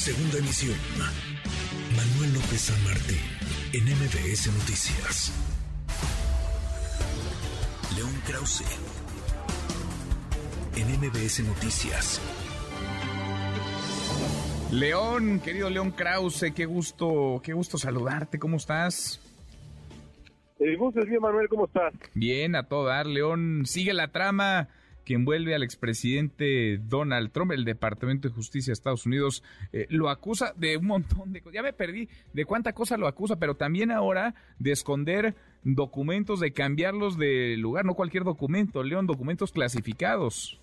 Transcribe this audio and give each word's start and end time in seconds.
Segunda 0.00 0.38
emisión. 0.38 0.78
Manuel 1.94 2.32
López 2.32 2.58
San 2.58 2.84
Martín, 2.84 3.18
en 3.74 3.84
MBS 3.84 4.46
Noticias. 4.46 5.30
León 7.94 8.10
Krause, 8.26 8.64
en 10.74 10.88
MBS 10.98 11.40
Noticias. 11.40 12.18
León, 14.72 15.38
querido 15.40 15.68
León 15.68 15.90
Krause, 15.90 16.46
qué 16.56 16.64
gusto, 16.64 17.42
qué 17.44 17.52
gusto 17.52 17.76
saludarte, 17.76 18.38
¿cómo 18.38 18.56
estás? 18.56 19.20
El 20.60 20.78
gusto 20.78 21.00
es 21.00 21.10
bien, 21.10 21.20
Manuel, 21.20 21.46
¿cómo 21.50 21.66
estás? 21.66 21.92
Bien, 22.14 22.56
a 22.56 22.62
todo 22.62 22.86
dar, 22.86 23.04
León, 23.04 23.64
sigue 23.66 23.92
la 23.92 24.08
trama 24.08 24.70
que 25.10 25.14
envuelve 25.14 25.56
al 25.56 25.64
expresidente 25.64 26.78
Donald 26.78 27.32
Trump, 27.32 27.50
el 27.50 27.64
Departamento 27.64 28.28
de 28.28 28.34
Justicia 28.34 28.70
de 28.70 28.74
Estados 28.74 29.06
Unidos, 29.06 29.42
eh, 29.72 29.86
lo 29.88 30.08
acusa 30.08 30.54
de 30.56 30.76
un 30.76 30.86
montón 30.86 31.32
de 31.32 31.40
cosas. 31.40 31.54
Ya 31.54 31.64
me 31.64 31.72
perdí 31.72 32.08
de 32.32 32.44
cuánta 32.44 32.74
cosa 32.74 32.96
lo 32.96 33.08
acusa, 33.08 33.34
pero 33.36 33.56
también 33.56 33.90
ahora 33.90 34.36
de 34.60 34.70
esconder 34.70 35.34
documentos, 35.64 36.38
de 36.38 36.52
cambiarlos 36.52 37.18
de 37.18 37.56
lugar, 37.56 37.84
no 37.84 37.94
cualquier 37.94 38.22
documento, 38.22 38.84
León, 38.84 39.08
documentos 39.08 39.50
clasificados. 39.50 40.60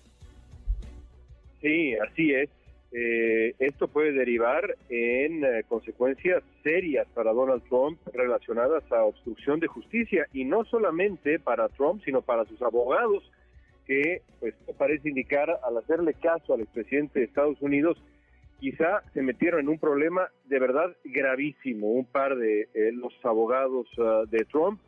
Sí, 1.60 1.94
así 1.96 2.32
es. 2.32 2.48
Eh, 2.92 3.54
esto 3.58 3.86
puede 3.86 4.12
derivar 4.12 4.76
en 4.88 5.44
eh, 5.44 5.62
consecuencias 5.68 6.42
serias 6.62 7.06
para 7.12 7.34
Donald 7.34 7.62
Trump 7.68 7.98
relacionadas 8.14 8.90
a 8.92 9.04
obstrucción 9.04 9.60
de 9.60 9.66
justicia 9.66 10.26
y 10.32 10.46
no 10.46 10.64
solamente 10.64 11.38
para 11.38 11.68
Trump, 11.68 12.00
sino 12.02 12.22
para 12.22 12.46
sus 12.46 12.62
abogados 12.62 13.30
que 13.88 14.22
pues 14.38 14.54
parece 14.76 15.08
indicar 15.08 15.50
al 15.64 15.78
hacerle 15.78 16.14
caso 16.14 16.54
al 16.54 16.60
expresidente 16.60 17.18
de 17.18 17.24
Estados 17.24 17.60
Unidos 17.62 18.00
quizá 18.60 19.02
se 19.14 19.22
metieron 19.22 19.60
en 19.60 19.68
un 19.68 19.78
problema 19.78 20.28
de 20.44 20.58
verdad 20.60 20.94
gravísimo 21.04 21.88
un 21.88 22.04
par 22.04 22.36
de 22.36 22.68
eh, 22.74 22.92
los 22.92 23.14
abogados 23.24 23.88
ah, 23.98 24.22
de 24.28 24.44
Trump. 24.44 24.80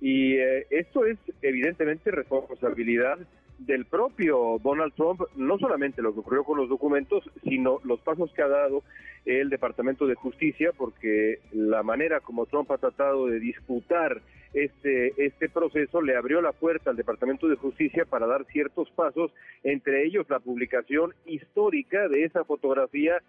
Y 0.00 0.36
esto 0.68 1.06
es 1.06 1.16
evidentemente 1.40 2.10
responsabilidad 2.10 3.18
del 3.58 3.86
propio 3.86 4.58
Donald 4.62 4.94
Trump, 4.94 5.22
no 5.36 5.58
solamente 5.58 6.02
lo 6.02 6.12
que 6.12 6.20
ocurrió 6.20 6.44
con 6.44 6.58
los 6.58 6.68
documentos, 6.68 7.24
sino 7.42 7.80
los 7.84 8.00
pasos 8.00 8.32
que 8.32 8.42
ha 8.42 8.48
dado 8.48 8.82
el 9.24 9.48
Departamento 9.48 10.06
de 10.06 10.14
Justicia, 10.14 10.70
porque 10.76 11.40
la 11.52 11.82
manera 11.82 12.20
como 12.20 12.46
Trump 12.46 12.70
ha 12.70 12.78
tratado 12.78 13.26
de 13.26 13.40
disputar 13.40 14.20
este, 14.54 15.12
este 15.16 15.48
proceso 15.48 16.00
le 16.00 16.16
abrió 16.16 16.40
la 16.40 16.52
puerta 16.52 16.90
al 16.90 16.96
Departamento 16.96 17.48
de 17.48 17.56
Justicia 17.56 18.04
para 18.04 18.26
dar 18.26 18.44
ciertos 18.46 18.88
pasos, 18.90 19.32
entre 19.64 20.06
ellos 20.06 20.30
la 20.30 20.38
publicación 20.38 21.12
histórica 21.26 22.08
de 22.08 22.24
esa 22.24 22.44
fotografía 22.44 23.20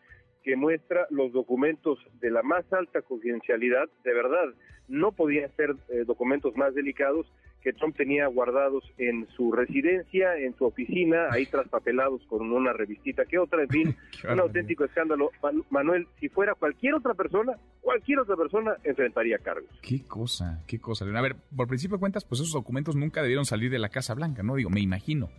que 0.43 0.55
muestra 0.55 1.07
los 1.09 1.33
documentos 1.33 1.97
de 2.19 2.29
la 2.29 2.43
más 2.43 2.71
alta 2.71 3.01
confidencialidad, 3.01 3.89
de 4.03 4.13
verdad, 4.13 4.53
no 4.87 5.11
podían 5.13 5.49
ser 5.55 5.75
eh, 5.89 6.03
documentos 6.05 6.55
más 6.55 6.75
delicados 6.75 7.25
que 7.65 7.73
Trump 7.73 7.97
tenía 7.97 8.27
guardados 8.27 8.83
en 8.99 9.27
su 9.35 9.51
residencia, 9.51 10.37
en 10.37 10.55
su 10.55 10.65
oficina, 10.65 11.29
ahí 11.31 11.47
traspapelados 11.47 12.21
con 12.27 12.51
una 12.51 12.71
revistita 12.73 13.25
que 13.25 13.39
otra, 13.39 13.63
en 13.63 13.69
fin, 13.69 13.95
un 14.31 14.39
auténtico 14.39 14.85
escándalo. 14.85 15.31
Manuel, 15.71 16.07
si 16.19 16.29
fuera 16.29 16.53
cualquier 16.53 16.93
otra 16.93 17.15
persona, 17.15 17.53
cualquier 17.81 18.19
otra 18.19 18.35
persona 18.35 18.75
enfrentaría 18.83 19.39
cargos. 19.39 19.71
Qué 19.81 20.03
cosa, 20.03 20.61
qué 20.67 20.79
cosa. 20.79 21.05
A 21.05 21.21
ver, 21.21 21.37
por 21.55 21.67
principio 21.67 21.97
de 21.97 22.01
cuentas, 22.01 22.23
pues 22.23 22.39
esos 22.39 22.53
documentos 22.53 22.95
nunca 22.95 23.23
debieron 23.23 23.45
salir 23.45 23.71
de 23.71 23.79
la 23.79 23.89
Casa 23.89 24.13
Blanca, 24.13 24.43
¿no? 24.43 24.53
Digo, 24.53 24.69
me 24.69 24.81
imagino. 24.81 25.31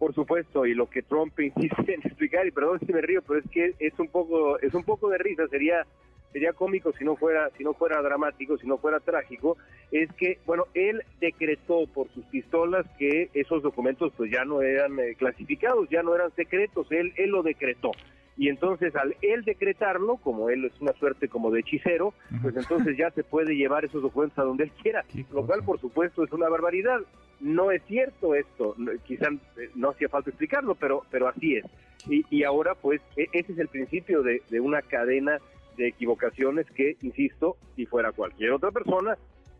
Por 0.00 0.12
supuesto, 0.14 0.66
y 0.66 0.74
lo 0.74 0.90
que 0.90 1.02
Trump 1.02 1.38
insiste 1.38 1.94
en 1.94 2.00
explicar, 2.02 2.44
y 2.44 2.50
perdón 2.50 2.80
si 2.84 2.92
me 2.92 3.02
río, 3.02 3.22
pero 3.22 3.38
es 3.38 3.48
que 3.52 3.76
es 3.78 3.96
un 4.00 4.08
poco, 4.08 4.58
es 4.58 4.74
un 4.74 4.82
poco 4.82 5.10
de 5.10 5.18
risa, 5.18 5.46
sería 5.46 5.86
sería 6.32 6.52
cómico 6.52 6.92
si 6.92 7.04
no 7.04 7.16
fuera 7.16 7.50
si 7.56 7.64
no 7.64 7.74
fuera 7.74 8.00
dramático, 8.02 8.56
si 8.58 8.66
no 8.66 8.78
fuera 8.78 9.00
trágico, 9.00 9.56
es 9.90 10.12
que 10.14 10.38
bueno, 10.46 10.64
él 10.74 11.02
decretó 11.20 11.86
por 11.86 12.08
sus 12.10 12.24
pistolas 12.26 12.86
que 12.98 13.30
esos 13.34 13.62
documentos 13.62 14.12
pues 14.16 14.30
ya 14.30 14.44
no 14.44 14.62
eran 14.62 14.98
eh, 14.98 15.14
clasificados, 15.16 15.88
ya 15.88 16.02
no 16.02 16.14
eran 16.14 16.34
secretos, 16.34 16.90
él 16.90 17.12
él 17.16 17.30
lo 17.30 17.42
decretó. 17.42 17.92
Y 18.36 18.48
entonces 18.48 18.96
al 18.96 19.16
él 19.20 19.44
decretarlo, 19.44 20.16
como 20.16 20.48
él 20.48 20.64
es 20.64 20.80
una 20.80 20.92
suerte 20.94 21.28
como 21.28 21.50
de 21.50 21.60
hechicero, 21.60 22.14
pues 22.40 22.56
entonces 22.56 22.96
ya 22.96 23.10
se 23.10 23.22
puede 23.22 23.54
llevar 23.54 23.84
esos 23.84 24.00
documentos 24.00 24.38
a 24.38 24.44
donde 24.44 24.64
él 24.64 24.72
quiera, 24.82 25.04
lo 25.30 25.44
cual 25.44 25.62
por 25.62 25.78
supuesto 25.78 26.24
es 26.24 26.32
una 26.32 26.48
barbaridad. 26.48 27.00
No 27.40 27.70
es 27.70 27.82
cierto 27.84 28.34
esto, 28.34 28.76
quizá 29.04 29.28
eh, 29.28 29.70
no 29.74 29.90
hacía 29.90 30.08
falta 30.08 30.30
explicarlo, 30.30 30.74
pero 30.74 31.02
pero 31.10 31.28
así 31.28 31.56
es. 31.56 31.64
Y, 32.08 32.24
y 32.30 32.44
ahora 32.44 32.74
pues 32.74 33.02
e, 33.16 33.26
ese 33.32 33.52
es 33.52 33.58
el 33.58 33.68
principio 33.68 34.22
de, 34.22 34.42
de 34.48 34.60
una 34.60 34.80
cadena 34.80 35.38
de 35.80 35.88
equivocaciones 35.88 36.66
que, 36.76 36.96
insisto, 37.00 37.56
si 37.74 37.86
fuera 37.86 38.12
cualquier 38.12 38.52
otra 38.52 38.70
persona, 38.70 39.16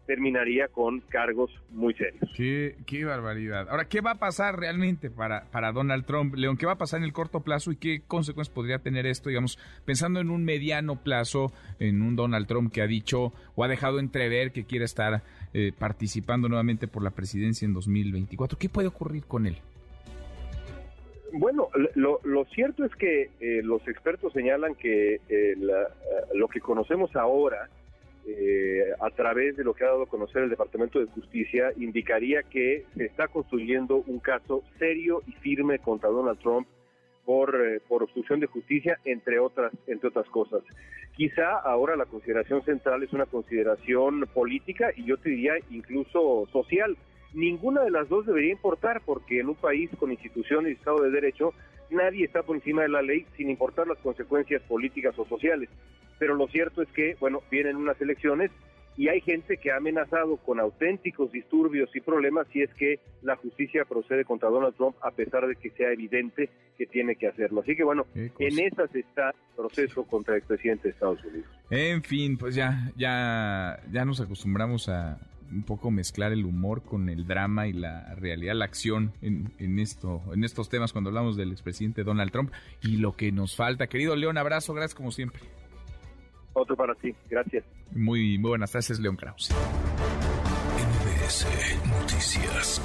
terminaría 0.07 0.69
con 0.69 1.01
cargos 1.01 1.51
muy 1.71 1.95
serios. 1.95 2.31
Qué, 2.37 3.05
barbaridad. 3.05 3.69
Ahora, 3.71 3.87
¿qué 3.87 4.01
va 4.01 4.13
a 4.13 4.19
pasar 4.19 4.59
realmente 4.59 5.09
para, 5.09 5.45
para 5.51 5.73
Donald 5.73 6.05
Trump, 6.05 6.35
León? 6.35 6.57
¿Qué 6.57 6.67
va 6.67 6.73
a 6.73 6.79
pasar 6.79 6.99
en 6.99 7.05
el 7.05 7.13
corto 7.13 7.41
plazo 7.41 7.71
y 7.71 7.77
qué 7.77 8.03
consecuencias 8.07 8.53
podría 8.53 8.81
tener 8.81 9.07
esto, 9.07 9.29
digamos, 9.29 9.59
pensando 9.85 10.21
en 10.21 10.31
un 10.31 10.45
mediano 10.45 10.97
plazo, 11.03 11.53
en 11.79 12.03
un 12.03 12.17
Donald 12.17 12.47
Trump 12.47 12.73
que 12.73 12.83
ha 12.83 12.87
dicho 12.87 13.33
o 13.55 13.65
ha 13.65 13.69
dejado 13.69 13.99
entrever 13.99 14.53
que 14.53 14.65
quiere 14.65 14.85
estar 14.85 15.23
eh, 15.55 15.73
participando 15.79 16.49
nuevamente 16.49 16.89
por 16.89 17.03
la 17.03 17.11
presidencia 17.11 17.65
en 17.65 17.73
2024? 17.73 18.59
¿Qué 18.59 18.69
puede 18.69 18.89
ocurrir 18.89 19.25
con 19.25 19.47
él? 19.47 19.59
Bueno, 21.33 21.69
lo, 21.95 22.45
cierto 22.47 22.85
es 22.85 22.95
que 22.97 23.31
eh, 23.41 23.61
los 23.63 23.87
expertos 23.87 24.33
señalan 24.33 24.75
que 24.75 25.15
eh, 25.15 25.21
eh, 25.29 25.55
lo 26.35 26.49
que 26.49 26.61
conocemos 26.61 27.15
ahora, 27.17 27.69
a 29.01 29.11
través 29.11 29.57
de 29.57 29.65
lo 29.65 29.75
que 29.75 29.83
ha 29.83 29.89
dado 29.89 30.05
a 30.05 30.07
conocer 30.07 30.45
el 30.45 30.51
Departamento 30.51 31.01
de 31.01 31.07
Justicia, 31.07 31.73
indicaría 31.79 32.45
que 32.45 32.85
se 32.97 33.07
está 33.07 33.27
construyendo 33.27 34.05
un 34.07 34.21
caso 34.21 34.63
serio 34.79 35.23
y 35.27 35.33
firme 35.33 35.81
contra 35.81 36.11
Donald 36.11 36.39
Trump 36.39 36.69
por, 37.25 37.53
por 37.89 38.05
obstrucción 38.05 38.39
de 38.39 38.47
justicia, 38.47 39.01
entre 39.05 39.41
otras, 39.41 39.73
entre 39.89 40.11
otras 40.11 40.29
cosas. 40.29 40.63
Quizá 41.17 41.59
ahora 41.59 41.97
la 41.97 42.07
consideración 42.07 42.63
central 42.63 43.03
es 43.03 43.13
una 43.13 43.27
consideración 43.27 44.29
política 44.33 44.93
y 44.95 45.07
yo 45.07 45.17
te 45.17 45.31
diría 45.31 45.55
incluso 45.71 46.47
social 46.53 46.97
ninguna 47.35 47.83
de 47.83 47.91
las 47.91 48.09
dos 48.09 48.27
debería 48.27 48.53
importar 48.53 49.03
porque 49.05 49.41
en 49.41 49.49
un 49.49 49.55
país 49.55 49.91
con 49.99 50.11
instituciones 50.11 50.73
y 50.73 50.75
Estado 50.75 51.03
de 51.03 51.11
Derecho 51.11 51.53
nadie 51.91 52.25
está 52.25 52.43
por 52.43 52.57
encima 52.57 52.83
de 52.83 52.89
la 52.89 53.03
ley 53.03 53.27
sin 53.37 53.51
importar 53.51 53.87
las 53.87 53.99
consecuencias 53.99 54.63
políticas 54.63 55.19
o 55.19 55.25
sociales. 55.27 55.69
Pero 56.19 56.35
lo 56.35 56.49
cierto 56.49 56.83
es 56.83 56.89
que, 56.91 57.17
bueno, 57.19 57.43
vienen 57.51 57.77
unas 57.77 58.01
elecciones 58.01 58.51
y 58.97 59.09
hay 59.09 59.21
gente 59.21 59.57
que 59.57 59.71
ha 59.71 59.77
amenazado 59.77 60.37
con 60.37 60.61
auténticos 60.61 61.33
disturbios 61.33 61.89
y 61.95 62.01
problemas 62.01 62.47
si 62.53 62.63
es 62.63 62.71
que 62.75 63.01
la 63.23 63.37
justicia 63.37 63.85
procede 63.85 64.25
contra 64.25 64.51
Donald 64.51 64.75
Trump 64.77 64.97
a 65.03 65.11
pesar 65.11 65.47
de 65.47 65.57
que 65.57 65.71
sea 65.71 65.91
evidente 65.93 66.51
que 66.77 66.87
tiene 66.87 67.17
que 67.17 67.29
hacerlo. 67.29 67.63
Así 67.63 67.77
que 67.77 67.85
bueno, 67.85 68.07
en 68.15 68.59
esas 68.59 68.95
está 68.95 69.31
el 69.31 69.57
proceso 69.57 70.05
contra 70.05 70.37
el 70.37 70.43
presidente 70.43 70.89
de 70.89 70.91
Estados 70.91 71.25
Unidos. 71.25 71.49
En 71.71 72.03
fin, 72.03 72.37
pues 72.37 72.55
ya 72.55 72.91
ya 72.97 73.81
ya 73.91 74.05
nos 74.05 74.21
acostumbramos 74.21 74.89
a 74.89 75.19
un 75.51 75.63
poco 75.63 75.91
mezclar 75.91 76.33
el 76.33 76.45
humor 76.45 76.83
con 76.83 77.09
el 77.09 77.27
drama 77.27 77.67
y 77.67 77.73
la 77.73 78.15
realidad, 78.15 78.55
la 78.55 78.65
acción 78.65 79.13
en, 79.23 79.53
en, 79.59 79.79
esto, 79.79 80.23
en 80.33 80.45
estos 80.45 80.69
temas 80.69 80.93
cuando 80.93 81.11
hablamos 81.11 81.37
del 81.37 81.53
expresidente 81.53 82.05
Donald 82.05 82.31
Trump 82.31 82.53
y 82.83 82.97
lo 82.97 83.17
que 83.17 83.33
nos 83.33 83.57
falta. 83.57 83.87
Querido 83.87 84.17
León, 84.17 84.39
abrazo, 84.39 84.75
gracias 84.75 84.95
como 84.95 85.11
siempre. 85.11 85.43
Otro 86.53 86.77
para 86.77 86.95
ti, 86.95 87.15
gracias. 87.29 87.65
Muy, 87.93 88.39
muy 88.39 88.51
buenas 88.51 88.73
tardes, 88.73 88.99
León 88.99 89.17
Krause. 89.17 89.51
NBS 90.77 91.47
Noticias. 91.89 92.83